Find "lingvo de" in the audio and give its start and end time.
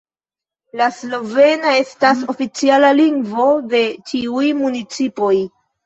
3.03-3.87